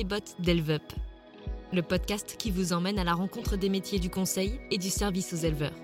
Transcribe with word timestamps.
les 0.00 0.04
bottes 0.04 0.34
d'Elvup, 0.38 0.94
le 1.74 1.82
podcast 1.82 2.36
qui 2.38 2.50
vous 2.50 2.72
emmène 2.72 2.98
à 2.98 3.04
la 3.04 3.12
rencontre 3.12 3.58
des 3.58 3.68
métiers 3.68 3.98
du 3.98 4.08
conseil 4.08 4.58
et 4.70 4.78
du 4.78 4.88
service 4.88 5.34
aux 5.34 5.36
éleveurs. 5.36 5.74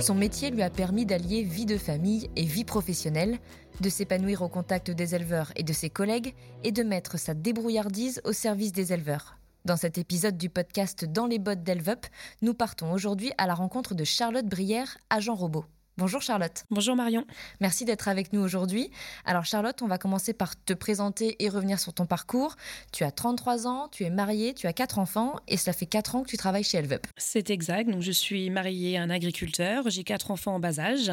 Son 0.00 0.14
métier 0.14 0.52
lui 0.52 0.62
a 0.62 0.70
permis 0.70 1.04
d'allier 1.04 1.42
vie 1.42 1.66
de 1.66 1.76
famille 1.76 2.30
et 2.36 2.44
vie 2.44 2.64
professionnelle, 2.64 3.40
de 3.80 3.88
s'épanouir 3.88 4.42
au 4.42 4.48
contact 4.48 4.92
des 4.92 5.16
éleveurs 5.16 5.50
et 5.56 5.64
de 5.64 5.72
ses 5.72 5.90
collègues 5.90 6.32
et 6.62 6.70
de 6.70 6.84
mettre 6.84 7.18
sa 7.18 7.34
débrouillardise 7.34 8.20
au 8.22 8.32
service 8.32 8.70
des 8.70 8.92
éleveurs. 8.92 9.36
Dans 9.64 9.76
cet 9.76 9.98
épisode 9.98 10.38
du 10.38 10.48
podcast 10.48 11.04
Dans 11.04 11.26
les 11.26 11.40
bottes 11.40 11.64
d'Elvup, 11.64 12.06
nous 12.40 12.54
partons 12.54 12.92
aujourd'hui 12.92 13.32
à 13.36 13.48
la 13.48 13.54
rencontre 13.54 13.96
de 13.96 14.04
Charlotte 14.04 14.46
Brière, 14.46 14.96
agent 15.10 15.34
robot. 15.34 15.64
Bonjour 15.98 16.22
Charlotte. 16.22 16.64
Bonjour 16.70 16.94
Marion. 16.94 17.26
Merci 17.58 17.84
d'être 17.84 18.06
avec 18.06 18.32
nous 18.32 18.40
aujourd'hui. 18.40 18.88
Alors 19.24 19.44
Charlotte, 19.44 19.82
on 19.82 19.88
va 19.88 19.98
commencer 19.98 20.32
par 20.32 20.54
te 20.64 20.72
présenter 20.72 21.34
et 21.42 21.48
revenir 21.48 21.80
sur 21.80 21.92
ton 21.92 22.06
parcours. 22.06 22.54
Tu 22.92 23.02
as 23.02 23.10
33 23.10 23.66
ans, 23.66 23.88
tu 23.90 24.04
es 24.04 24.10
mariée, 24.10 24.54
tu 24.54 24.68
as 24.68 24.72
4 24.72 25.00
enfants 25.00 25.40
et 25.48 25.56
cela 25.56 25.72
fait 25.72 25.86
4 25.86 26.14
ans 26.14 26.22
que 26.22 26.28
tu 26.28 26.36
travailles 26.36 26.62
chez 26.62 26.78
Elvup. 26.78 27.04
C'est 27.16 27.50
exact. 27.50 27.90
Donc 27.90 28.02
je 28.02 28.12
suis 28.12 28.48
mariée 28.48 28.96
à 28.96 29.02
un 29.02 29.10
agriculteur, 29.10 29.90
j'ai 29.90 30.04
4 30.04 30.30
enfants 30.30 30.54
en 30.54 30.60
bas 30.60 30.78
âge. 30.78 31.10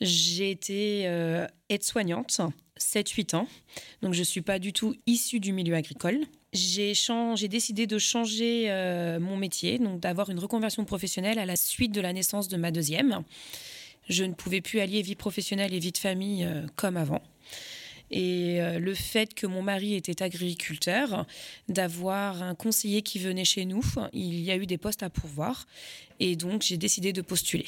J'ai 0.00 0.52
été 0.52 1.08
euh, 1.08 1.48
aide-soignante 1.68 2.42
7-8 2.78 3.34
ans. 3.34 3.48
Donc 4.02 4.14
je 4.14 4.20
ne 4.20 4.24
suis 4.24 4.42
pas 4.42 4.60
du 4.60 4.72
tout 4.72 4.94
issue 5.04 5.40
du 5.40 5.52
milieu 5.52 5.74
agricole. 5.74 6.20
J'ai 6.52 6.94
décidé 7.48 7.88
de 7.88 7.98
changer 7.98 8.66
euh, 8.68 9.18
mon 9.18 9.36
métier, 9.36 9.80
donc 9.80 9.98
d'avoir 9.98 10.30
une 10.30 10.38
reconversion 10.38 10.84
professionnelle 10.84 11.40
à 11.40 11.46
la 11.46 11.56
suite 11.56 11.90
de 11.90 12.00
la 12.00 12.12
naissance 12.12 12.46
de 12.46 12.56
ma 12.56 12.70
deuxième 12.70 13.24
je 14.12 14.24
ne 14.24 14.34
pouvais 14.34 14.60
plus 14.60 14.80
allier 14.80 15.02
vie 15.02 15.16
professionnelle 15.16 15.74
et 15.74 15.78
vie 15.78 15.92
de 15.92 15.98
famille 15.98 16.44
euh, 16.44 16.66
comme 16.76 16.96
avant. 16.96 17.22
Et 18.10 18.60
euh, 18.60 18.78
le 18.78 18.94
fait 18.94 19.32
que 19.34 19.46
mon 19.46 19.62
mari 19.62 19.94
était 19.94 20.22
agriculteur, 20.22 21.26
d'avoir 21.68 22.42
un 22.42 22.54
conseiller 22.54 23.02
qui 23.02 23.18
venait 23.18 23.46
chez 23.46 23.64
nous, 23.64 23.82
il 24.12 24.40
y 24.40 24.50
a 24.50 24.56
eu 24.56 24.66
des 24.66 24.78
postes 24.78 25.02
à 25.02 25.08
pourvoir. 25.08 25.66
Et 26.20 26.36
donc, 26.36 26.62
j'ai 26.62 26.76
décidé 26.76 27.12
de 27.12 27.22
postuler. 27.22 27.66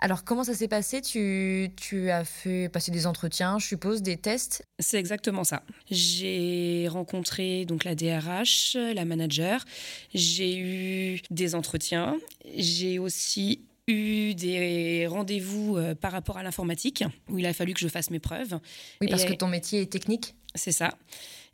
Alors, 0.00 0.24
comment 0.24 0.42
ça 0.42 0.54
s'est 0.54 0.66
passé? 0.66 1.00
Tu, 1.00 1.70
tu, 1.76 2.10
as 2.10 2.24
fait 2.24 2.68
passer 2.68 2.90
des 2.90 3.06
entretiens, 3.06 3.60
je 3.60 3.66
suppose, 3.68 4.02
des 4.02 4.16
tests? 4.16 4.66
C'est 4.80 4.98
exactement 4.98 5.44
ça. 5.44 5.62
J'ai 5.92 6.88
rencontré 6.90 7.64
donc 7.66 7.84
la 7.84 7.94
DRH, 7.94 8.76
la 8.76 9.04
manager. 9.04 9.64
J'ai 10.12 10.58
eu 10.58 11.20
des 11.30 11.54
entretiens. 11.54 12.18
J'ai 12.56 12.98
aussi 12.98 13.60
eu 13.88 14.34
des 14.34 15.06
rendez-vous 15.06 15.76
euh, 15.76 15.94
par 15.94 16.12
rapport 16.12 16.38
à 16.38 16.42
l'informatique, 16.42 17.04
où 17.28 17.38
il 17.38 17.46
a 17.46 17.52
fallu 17.52 17.74
que 17.74 17.80
je 17.80 17.88
fasse 17.88 18.10
mes 18.10 18.20
preuves. 18.20 18.58
Oui, 19.00 19.08
parce 19.08 19.24
que 19.24 19.32
ton 19.32 19.48
métier 19.48 19.82
est 19.82 19.92
technique. 19.92 20.34
C'est 20.54 20.72
ça. 20.72 20.96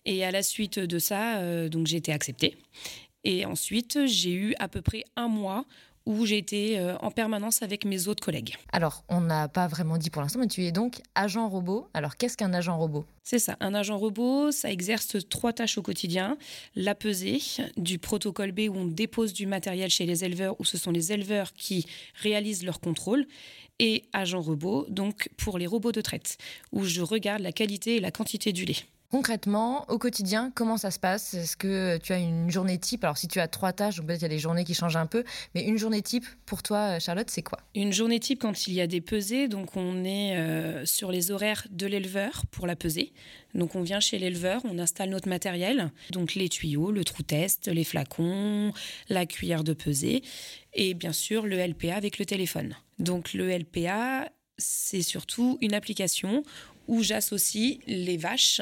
Et 0.04 0.24
à 0.24 0.30
la 0.30 0.42
suite 0.42 0.78
de 0.78 0.98
ça, 0.98 1.38
euh, 1.38 1.68
donc 1.68 1.86
j'ai 1.86 1.96
été 1.96 2.12
acceptée. 2.12 2.56
Et 3.24 3.44
ensuite, 3.44 4.06
j'ai 4.06 4.32
eu 4.32 4.54
à 4.58 4.68
peu 4.68 4.80
près 4.80 5.04
un 5.16 5.28
mois 5.28 5.64
où 6.08 6.24
j'ai 6.24 6.38
été 6.38 6.78
euh, 6.78 6.96
en 7.02 7.10
permanence 7.10 7.62
avec 7.62 7.84
mes 7.84 8.08
autres 8.08 8.24
collègues. 8.24 8.56
Alors, 8.72 9.04
on 9.10 9.20
n'a 9.20 9.46
pas 9.46 9.68
vraiment 9.68 9.98
dit 9.98 10.08
pour 10.08 10.22
l'instant, 10.22 10.38
mais 10.38 10.46
tu 10.46 10.64
es 10.64 10.72
donc 10.72 11.02
agent 11.14 11.46
robot. 11.46 11.86
Alors, 11.92 12.16
qu'est-ce 12.16 12.38
qu'un 12.38 12.54
agent 12.54 12.76
robot? 12.78 13.04
C'est 13.24 13.38
ça. 13.38 13.58
Un 13.60 13.74
agent 13.74 13.98
robot, 13.98 14.50
ça 14.50 14.72
exerce 14.72 15.16
trois 15.28 15.52
tâches 15.52 15.76
au 15.76 15.82
quotidien. 15.82 16.38
La 16.74 16.94
pesée, 16.94 17.42
du 17.76 17.98
protocole 17.98 18.52
B 18.52 18.60
où 18.70 18.74
on 18.74 18.86
dépose 18.86 19.34
du 19.34 19.46
matériel 19.46 19.90
chez 19.90 20.06
les 20.06 20.24
éleveurs, 20.24 20.58
où 20.58 20.64
ce 20.64 20.78
sont 20.78 20.92
les 20.92 21.12
éleveurs 21.12 21.52
qui 21.52 21.84
réalisent 22.22 22.64
leur 22.64 22.80
contrôle. 22.80 23.26
Et 23.78 24.04
agent 24.14 24.40
robot, 24.40 24.86
donc 24.88 25.28
pour 25.36 25.58
les 25.58 25.66
robots 25.66 25.92
de 25.92 26.00
traite, 26.00 26.38
où 26.72 26.84
je 26.84 27.02
regarde 27.02 27.42
la 27.42 27.52
qualité 27.52 27.96
et 27.96 28.00
la 28.00 28.10
quantité 28.10 28.52
du 28.52 28.64
lait. 28.64 28.86
Concrètement, 29.10 29.86
au 29.90 29.96
quotidien, 29.96 30.52
comment 30.54 30.76
ça 30.76 30.90
se 30.90 30.98
passe? 30.98 31.32
Est-ce 31.32 31.56
que 31.56 31.96
tu 31.96 32.12
as 32.12 32.18
une 32.18 32.50
journée 32.50 32.76
type? 32.76 33.04
Alors, 33.04 33.16
si 33.16 33.26
tu 33.26 33.40
as 33.40 33.48
trois 33.48 33.72
tâches, 33.72 34.02
peut-être 34.02 34.20
il 34.20 34.22
y 34.22 34.26
a 34.26 34.28
des 34.28 34.38
journées 34.38 34.64
qui 34.64 34.74
changent 34.74 34.96
un 34.96 35.06
peu, 35.06 35.24
mais 35.54 35.64
une 35.64 35.78
journée 35.78 36.02
type 36.02 36.26
pour 36.44 36.62
toi, 36.62 36.98
Charlotte, 36.98 37.30
c'est 37.30 37.40
quoi? 37.40 37.58
Une 37.74 37.90
journée 37.90 38.20
type 38.20 38.38
quand 38.42 38.66
il 38.66 38.74
y 38.74 38.82
a 38.82 38.86
des 38.86 39.00
pesées, 39.00 39.48
donc 39.48 39.78
on 39.78 40.04
est 40.04 40.36
euh, 40.36 40.84
sur 40.84 41.10
les 41.10 41.30
horaires 41.30 41.66
de 41.70 41.86
l'éleveur 41.86 42.42
pour 42.50 42.66
la 42.66 42.76
pesée. 42.76 43.14
Donc 43.54 43.76
on 43.76 43.82
vient 43.82 43.98
chez 43.98 44.18
l'éleveur, 44.18 44.60
on 44.64 44.78
installe 44.78 45.08
notre 45.08 45.30
matériel, 45.30 45.90
donc 46.10 46.34
les 46.34 46.50
tuyaux, 46.50 46.90
le 46.90 47.02
trou 47.02 47.22
test, 47.22 47.68
les 47.68 47.84
flacons, 47.84 48.74
la 49.08 49.24
cuillère 49.24 49.64
de 49.64 49.72
pesée 49.72 50.22
et 50.74 50.92
bien 50.92 51.14
sûr 51.14 51.46
le 51.46 51.56
LPA 51.66 51.96
avec 51.96 52.18
le 52.18 52.26
téléphone. 52.26 52.76
Donc 52.98 53.32
le 53.32 53.56
LPA, 53.56 54.28
c'est 54.58 55.02
surtout 55.02 55.56
une 55.62 55.72
application 55.72 56.42
où 56.88 57.02
j'associe 57.02 57.78
les 57.86 58.16
vaches 58.16 58.60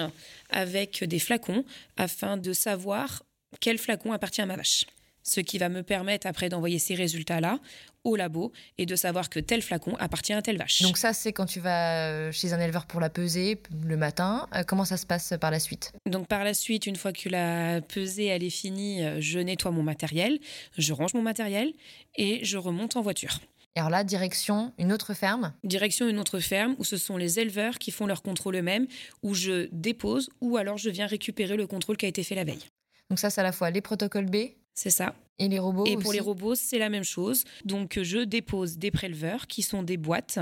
avec 0.51 1.03
des 1.05 1.19
flacons 1.19 1.65
afin 1.97 2.37
de 2.37 2.53
savoir 2.53 3.23
quel 3.61 3.79
flacon 3.79 4.13
appartient 4.13 4.43
à 4.43 4.47
ma 4.47 4.57
vache. 4.57 4.85
Ce 5.23 5.41
qui 5.41 5.59
va 5.59 5.69
me 5.69 5.83
permettre 5.83 6.27
après 6.29 6.49
d'envoyer 6.49 6.79
ces 6.79 6.95
résultats-là 6.95 7.59
au 8.05 8.15
labo 8.15 8.53
et 8.79 8.87
de 8.87 8.95
savoir 8.95 9.29
que 9.29 9.41
tel 9.41 9.61
flacon 9.61 9.97
appartient 9.97 10.33
à 10.33 10.41
telle 10.41 10.57
vache. 10.57 10.83
Donc 10.83 10.97
ça, 10.97 11.13
c'est 11.13 11.33
quand 11.33 11.47
tu 11.47 11.59
vas 11.59 12.09
euh, 12.09 12.33
chez 12.33 12.53
un 12.53 12.61
éleveur 12.61 12.87
pour 12.87 13.01
la 13.01 13.11
peser 13.11 13.61
le 13.85 13.97
matin. 13.97 14.47
Euh, 14.55 14.63
comment 14.63 14.85
ça 14.85 14.97
se 14.97 15.05
passe 15.05 15.35
par 15.41 15.51
la 15.51 15.59
suite? 15.59 15.93
Donc 16.09 16.29
par 16.29 16.45
la 16.45 16.55
suite, 16.55 16.87
une 16.87 16.95
fois 16.95 17.13
que 17.13 17.29
la 17.29 17.81
pesée 17.81 18.27
elle 18.27 18.45
est 18.45 18.51
finie, 18.51 19.05
euh, 19.05 19.21
je 19.21 19.41
nettoie 19.41 19.73
mon 19.73 19.83
matériel, 19.83 20.39
je 20.79 20.93
range 20.93 21.15
mon 21.15 21.23
matériel 21.23 21.73
et 22.15 22.45
je 22.45 22.57
remonte 22.57 22.97
en 22.97 23.03
voiture. 23.03 23.41
Et 23.77 23.79
alors 23.79 23.91
là, 23.91 24.05
direction 24.05 24.73
une 24.79 24.91
autre 24.91 25.13
ferme 25.13 25.53
Direction 25.63 26.09
une 26.09 26.19
autre 26.19 26.41
ferme 26.41 26.75
où 26.79 26.85
ce 26.85 26.97
sont 26.97 27.19
les 27.19 27.39
éleveurs 27.39 27.79
qui 27.79 27.91
font 27.91 28.07
leur 28.07 28.23
contrôle 28.23 28.57
eux-mêmes, 28.57 28.87
où 29.23 29.35
je 29.35 29.69
dépose 29.71 30.31
ou 30.41 30.57
alors 30.57 30.79
je 30.79 30.89
viens 30.89 31.07
récupérer 31.07 31.59
le 31.59 31.67
contrôle 31.67 31.99
qui 31.99 32.07
a 32.07 32.09
été 32.09 32.23
fait 32.23 32.35
la 32.35 32.45
veille. 32.45 32.65
Donc 33.11 33.19
ça, 33.19 33.29
c'est 33.29 33.43
à 33.43 33.45
la 33.45 33.53
fois 33.53 33.71
les 33.71 33.83
protocoles 33.83 34.27
B. 34.27 34.37
C'est 34.75 34.91
ça. 34.91 35.15
Et 35.39 35.49
les 35.49 35.59
robots 35.59 35.85
Et 35.85 35.99
pour 35.99 36.15
les 36.15 36.21
robots, 36.21 36.55
c'est 36.55 36.79
la 36.79 36.89
même 36.89 37.05
chose. 37.05 37.45
Donc 37.67 37.99
je 38.03 38.19
dépose 38.19 38.79
des 38.79 38.91
préleveurs 38.91 39.47
qui 39.47 39.61
sont 39.61 39.83
des 39.83 39.99
boîtes 39.99 40.39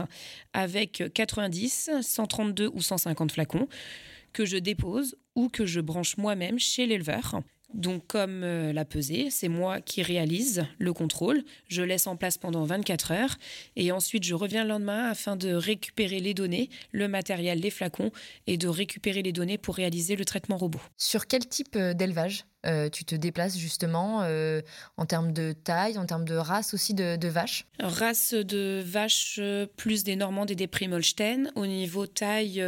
avec 0.53 1.03
90, 1.13 1.91
132 2.01 2.71
ou 2.73 2.81
150 2.81 3.33
flacons 3.33 3.69
que 4.33 4.45
je 4.45 4.57
dépose 4.57 5.17
ou 5.35 5.49
que 5.49 5.67
je 5.67 5.81
branche 5.81 6.17
moi-même 6.17 6.61
chez 6.61 6.87
l'éleveur. 6.87 7.41
Donc 7.75 8.07
comme 8.07 8.43
euh, 8.45 8.73
la 8.73 8.85
pesée, 8.85 9.29
c'est 9.31 9.49
moi 9.49 9.81
qui 9.81 10.03
réalise 10.03 10.65
le 10.79 10.93
contrôle. 10.93 11.43
Je 11.69 11.83
laisse 11.83 12.07
en 12.07 12.17
place 12.17 12.39
pendant 12.39 12.65
24 12.65 13.11
heures 13.13 13.37
et 13.75 13.91
ensuite 13.91 14.23
je 14.23 14.35
reviens 14.35 14.63
le 14.63 14.71
lendemain 14.71 15.11
afin 15.11 15.35
de 15.35 15.53
récupérer 15.53 16.21
les 16.21 16.35
données, 16.35 16.71
le 16.93 17.09
matériel, 17.09 17.59
les 17.59 17.71
flacons 17.71 18.13
et 18.47 18.57
de 18.57 18.69
récupérer 18.69 19.23
les 19.23 19.33
données 19.33 19.59
pour 19.59 19.75
réaliser 19.75 20.15
le 20.15 20.25
traitement 20.25 20.57
robot. 20.57 20.81
Sur 20.97 21.27
quel 21.27 21.47
type 21.47 21.75
euh, 21.75 21.95
d'élevage? 21.95 22.45
Euh, 22.67 22.89
tu 22.89 23.05
te 23.05 23.15
déplaces 23.15 23.59
justement 23.59 24.23
euh, 24.23 24.63
en 24.97 25.07
termes 25.07 25.33
de 25.33 25.53
taille, 25.53 25.99
en 25.99 26.07
termes 26.07 26.25
de 26.25 26.35
race 26.35 26.75
aussi 26.75 26.95
de, 26.95 27.29
vaches 27.29 27.67
Race 27.79 28.33
de 28.35 28.83
vaches 28.85 29.39
euh, 29.39 29.67
plus 29.77 30.05
des 30.05 30.17
Normandes 30.17 30.51
et 30.51 30.55
des 30.55 30.67
Primolstein. 30.67 31.51
Au 31.57 31.67
niveau 31.67 32.07
taille, 32.07 32.63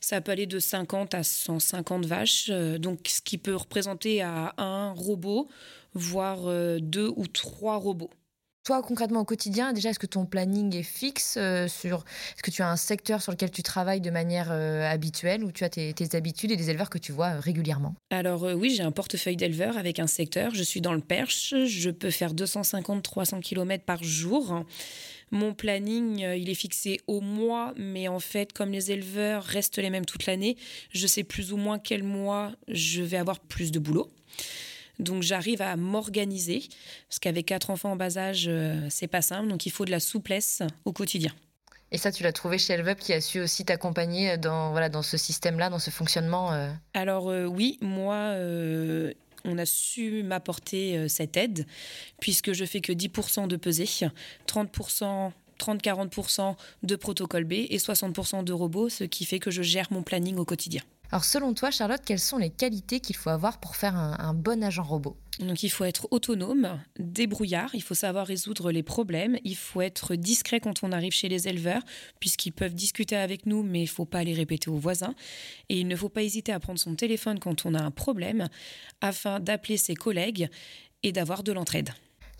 ça 0.00 0.20
peut 0.20 0.32
aller 0.32 0.46
de 0.46 0.58
50 0.58 1.14
à 1.14 1.22
150 1.22 2.06
vaches, 2.06 2.50
donc 2.50 3.00
ce 3.06 3.20
qui 3.20 3.38
peut 3.38 3.56
représenter 3.56 4.22
à 4.22 4.54
un 4.58 4.92
robot, 4.92 5.48
voire 5.94 6.40
deux 6.80 7.12
ou 7.16 7.26
trois 7.26 7.76
robots. 7.76 8.10
Toi, 8.64 8.80
concrètement, 8.80 9.22
au 9.22 9.24
quotidien, 9.24 9.72
déjà, 9.72 9.90
est-ce 9.90 9.98
que 9.98 10.06
ton 10.06 10.24
planning 10.24 10.76
est 10.76 10.84
fixe 10.84 11.34
euh, 11.36 11.66
sur... 11.66 12.04
Est-ce 12.34 12.44
que 12.44 12.52
tu 12.52 12.62
as 12.62 12.70
un 12.70 12.76
secteur 12.76 13.20
sur 13.20 13.32
lequel 13.32 13.50
tu 13.50 13.64
travailles 13.64 14.00
de 14.00 14.10
manière 14.10 14.52
euh, 14.52 14.88
habituelle 14.88 15.42
ou 15.42 15.50
tu 15.50 15.64
as 15.64 15.68
tes, 15.68 15.92
habitudes 16.12 16.52
et 16.52 16.56
des 16.56 16.70
éleveurs 16.70 16.88
que 16.88 16.98
tu 16.98 17.10
vois 17.10 17.30
euh, 17.30 17.40
régulièrement? 17.40 17.96
Alors 18.10 18.44
oui, 18.54 18.72
j'ai 18.76 18.84
un 18.84 18.92
portefeuille 18.92 19.34
d'éleveurs 19.34 19.76
avec 19.78 19.98
un 19.98 20.06
secteur. 20.06 20.54
Je 20.54 20.62
suis 20.62 20.80
dans 20.80 20.92
le 20.92 21.00
Perche. 21.00 21.54
Je 21.66 21.90
peux 21.90 22.12
faire 22.12 22.34
250-300 22.34 23.40
km 23.40 23.82
par 23.84 24.04
jour. 24.04 24.64
Mon 25.32 25.54
planning, 25.54 26.20
il 26.20 26.48
est 26.48 26.54
fixé 26.54 27.00
au 27.08 27.20
mois, 27.20 27.74
mais 27.76 28.06
en 28.06 28.20
fait, 28.20 28.52
comme 28.52 28.70
les 28.70 28.92
éleveurs 28.92 29.42
restent 29.42 29.78
les 29.78 29.90
mêmes 29.90 30.04
toute 30.04 30.26
l'année, 30.26 30.56
je 30.92 31.08
sais 31.08 31.24
plus 31.24 31.52
ou 31.52 31.56
moins 31.56 31.80
quel 31.80 32.04
mois 32.04 32.52
je 32.68 33.02
vais 33.02 33.16
avoir 33.16 33.40
plus 33.40 33.72
de 33.72 33.80
boulot. 33.80 34.08
Donc 34.98 35.22
j'arrive 35.22 35.62
à 35.62 35.76
m'organiser, 35.76 36.64
parce 37.08 37.18
qu'avec 37.18 37.46
quatre 37.46 37.70
enfants 37.70 37.92
en 37.92 37.96
bas 37.96 38.18
âge, 38.18 38.46
euh, 38.48 38.86
c'est 38.90 39.08
pas 39.08 39.22
simple, 39.22 39.48
donc 39.48 39.66
il 39.66 39.70
faut 39.70 39.84
de 39.84 39.90
la 39.90 40.00
souplesse 40.00 40.62
au 40.84 40.92
quotidien. 40.92 41.32
Et 41.90 41.98
ça, 41.98 42.10
tu 42.10 42.22
l'as 42.22 42.32
trouvé 42.32 42.58
chez 42.58 42.72
Elvup 42.72 42.98
qui 42.98 43.12
a 43.12 43.20
su 43.20 43.40
aussi 43.40 43.64
t'accompagner 43.64 44.38
dans, 44.38 44.70
voilà, 44.70 44.88
dans 44.88 45.02
ce 45.02 45.18
système-là, 45.18 45.68
dans 45.68 45.78
ce 45.78 45.90
fonctionnement 45.90 46.52
euh 46.52 46.72
Alors 46.94 47.28
euh, 47.28 47.44
oui, 47.44 47.78
moi, 47.82 48.34
on 49.44 49.58
a 49.58 49.66
su 49.66 50.22
m'apporter 50.22 51.08
cette 51.08 51.36
aide, 51.36 51.66
puisque 52.20 52.52
je 52.52 52.64
fais 52.64 52.80
que 52.80 52.92
10% 52.92 53.48
de 53.48 53.56
pesée, 53.56 53.88
30%... 54.46 55.32
30-40% 55.62 56.56
de 56.82 56.96
protocole 56.96 57.44
B 57.44 57.52
et 57.52 57.76
60% 57.76 58.42
de 58.42 58.52
robots, 58.52 58.88
ce 58.88 59.04
qui 59.04 59.24
fait 59.24 59.38
que 59.38 59.52
je 59.52 59.62
gère 59.62 59.86
mon 59.92 60.02
planning 60.02 60.36
au 60.36 60.44
quotidien. 60.44 60.82
Alors 61.12 61.26
selon 61.26 61.52
toi, 61.52 61.70
Charlotte, 61.70 62.00
quelles 62.02 62.18
sont 62.18 62.38
les 62.38 62.48
qualités 62.48 62.98
qu'il 62.98 63.16
faut 63.16 63.28
avoir 63.28 63.60
pour 63.60 63.76
faire 63.76 63.94
un, 63.96 64.32
bon 64.32 64.64
agent 64.64 64.82
robot? 64.82 65.14
Donc 65.40 65.62
il 65.62 65.68
faut 65.68 65.84
être 65.84 66.08
autonome, 66.10 66.80
débrouillard, 66.98 67.68
il 67.74 67.82
faut 67.82 67.94
savoir 67.94 68.26
résoudre 68.26 68.72
les 68.72 68.82
problèmes, 68.82 69.36
il 69.44 69.56
faut 69.56 69.82
être 69.82 70.14
discret 70.14 70.58
quand 70.58 70.82
on 70.82 70.90
arrive 70.90 71.12
chez 71.12 71.28
les 71.28 71.48
éleveurs, 71.48 71.82
puisqu'ils 72.18 72.52
peuvent 72.52 72.74
discuter 72.74 73.14
avec 73.14 73.44
nous, 73.44 73.62
mais 73.62 73.80
il 73.80 73.84
ne 73.84 73.88
faut 73.88 74.06
pas 74.06 74.24
les 74.24 74.32
répéter 74.32 74.70
aux 74.70 74.78
voisins. 74.78 75.14
Et 75.68 75.78
il 75.78 75.86
ne 75.86 75.96
faut 75.96 76.08
pas 76.08 76.22
hésiter 76.22 76.50
à 76.50 76.60
prendre 76.60 76.78
son 76.78 76.94
téléphone 76.94 77.38
quand 77.38 77.66
on 77.66 77.74
a 77.74 77.82
un 77.82 77.90
problème, 77.90 78.48
afin 79.02 79.38
d'appeler 79.38 79.76
ses 79.76 79.94
collègues 79.94 80.48
et 81.02 81.12
d'avoir 81.12 81.42
de 81.42 81.52
l'entraide. 81.52 81.90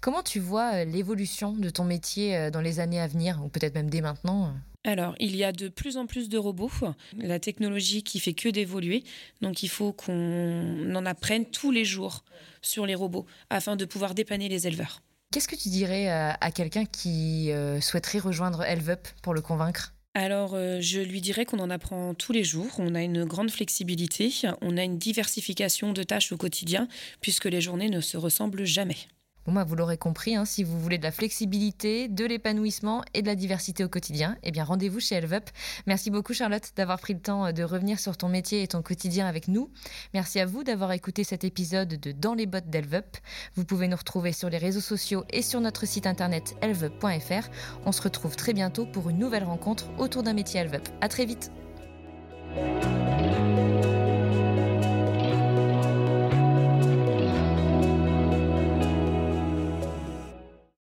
Comment 0.03 0.25
tu 0.25 0.41
vois 0.41 0.75
euh, 0.75 0.85
l'évolution 0.85 1.53
de 1.53 1.71
ton 1.71 1.85
métier 1.85 2.37
euh, 2.37 2.51
dans 2.51 2.61
les 2.61 2.81
années 2.81 3.01
à 3.01 3.07
venir, 3.07 3.41
ou 3.45 3.49
peut-être 3.49 3.75
même 3.77 3.89
dès 3.89 4.03
maintenant 4.03 4.53
alors, 4.85 5.15
il 5.21 5.37
y 5.37 5.45
a 5.45 5.53
de 5.53 5.69
plus 5.69 5.97
en 5.97 6.07
plus 6.07 6.29
de 6.29 6.37
robots, 6.37 6.73
la 7.17 7.39
technologie 7.39 8.03
qui 8.03 8.19
fait 8.19 8.33
que 8.33 8.49
d'évoluer, 8.49 9.05
donc 9.41 9.63
il 9.63 9.69
faut 9.69 9.93
qu'on 9.93 10.93
en 10.97 11.07
apprenne 11.07 11.45
tous 11.47 11.71
les 11.71 11.85
jours 11.85 12.25
sur 12.63 12.85
les 12.85 12.97
robots 12.97 13.25
afin 13.49 13.77
de 13.77 13.85
pouvoir 13.85 14.13
dépanner 14.13 14.49
les 14.49 14.67
éleveurs. 14.67 15.01
Qu'est-ce 15.31 15.47
que 15.47 15.55
tu 15.55 15.69
dirais 15.69 16.09
à, 16.09 16.51
quelqu'un 16.51 16.85
qui 16.85 17.53
euh, 17.53 17.81
souhaiterait 17.81 18.19
rejoindre 18.19 18.65
Elvup 18.65 19.07
pour 19.23 19.35
le 19.35 19.41
convaincre? 19.41 19.95
Alors, 20.15 20.57
je 20.57 20.99
lui 20.99 21.21
dirais 21.21 21.45
qu'on 21.45 21.61
en 21.61 21.71
apprend 21.71 22.15
tous 22.15 22.33
les 22.33 22.43
jours, 22.43 22.73
on 22.79 22.97
a 22.97 23.03
une 23.03 23.25
grande 23.25 23.53
flexibilité, 23.53 24.33
on 24.63 24.77
a 24.77 24.83
une 24.83 24.99
diversification 24.99 25.93
de 25.93 26.03
tâches 26.03 26.33
au 26.33 26.37
quotidien, 26.37 26.89
puisque 27.21 27.45
les 27.45 27.61
journées 27.61 27.89
ne 27.89 28.01
se 28.01 28.17
ressemblent 28.17 28.65
jamais. 28.65 28.97
Bon, 29.47 29.53
bah, 29.53 29.65
vous 29.65 29.75
l'aurez 29.75 29.99
compris, 29.99 30.37
hein, 30.37 30.45
si 30.45 30.63
vous 30.63 30.79
voulez 30.79 30.99
de 30.99 31.03
la 31.03 31.11
flexibilité, 31.11 32.09
de 32.09 32.25
l'épanouissement 32.25 33.03
et 33.13 33.23
de 33.23 33.27
la 33.27 33.35
diversité 33.35 33.83
au 33.83 33.89
quotidien, 33.89 34.37
eh 34.45 34.53
bien 34.53 34.63
rendez-vous 34.63 35.01
chez 35.01 35.17
Elvup. 35.17 35.51
Merci 35.87 36.11
beaucoup 36.11 36.33
Charlotte 36.33 36.71
d'avoir 36.77 37.01
pris 37.01 37.15
le 37.15 37.21
temps 37.21 37.47
euh, 37.47 37.53
de 37.53 37.65
revenir 37.65 37.99
sur 37.99 38.17
ton 38.17 38.29
métier 38.29 38.63
et 38.63 38.69
ton 38.69 38.83
quotidien 38.83 39.27
avec 39.27 39.49
nous. 39.49 39.71
Merci 40.15 40.39
à 40.39 40.47
vous 40.47 40.63
d'avoir 40.63 40.93
écouté 40.93 41.25
cet 41.25 41.43
épisode 41.43 41.89
de 41.89 42.13
Dans 42.13 42.35
les 42.35 42.47
bottes 42.47 42.71
d'Elvup. 42.71 43.17
Vous 43.57 43.65
pouvez 43.65 43.89
nous 43.89 43.97
retrouver 43.97 44.33
sur 44.33 44.49
les 44.49 44.59
réseaux 44.59 44.81
sociaux 44.81 45.25
et 45.31 45.43
sur 45.43 45.61
notre 45.61 45.87
site 45.87 46.07
internet 46.07 46.55
elvup.fr. 46.61 47.49
On 47.85 47.93
se 47.93 48.03
retrouve 48.03 48.37
très 48.37 48.53
bientôt 48.53 48.87
pour 48.87 49.11
une 49.11 49.19
nouvelle 49.19 49.45
rencontre 49.45 49.89
autour 49.99 50.23
d'un 50.23 50.35
métier 50.35 50.61
Elvup. 50.61 50.89
À 51.01 51.09
très 51.09 51.25
vite. 51.25 51.51